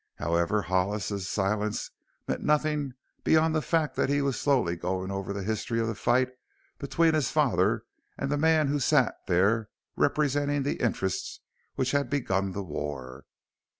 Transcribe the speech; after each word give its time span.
However, 0.15 0.63
Hollis's 0.63 1.29
silence 1.29 1.91
meant 2.27 2.41
nothing 2.41 2.95
beyond 3.23 3.53
the 3.53 3.61
fact 3.61 3.95
that 3.97 4.09
he 4.09 4.19
was 4.19 4.35
going 4.41 4.75
slowly 4.79 4.81
over 4.81 5.31
the 5.31 5.43
history 5.43 5.79
of 5.79 5.85
the 5.87 5.93
fight 5.93 6.29
between 6.79 7.13
his 7.13 7.29
father 7.29 7.85
and 8.17 8.31
the 8.31 8.35
man 8.35 8.65
who 8.67 8.79
sat 8.79 9.13
there 9.27 9.69
representing 9.95 10.63
the 10.63 10.81
interests 10.81 11.41
which 11.75 11.91
had 11.91 12.09
begun 12.09 12.53
the 12.53 12.63
war. 12.63 13.25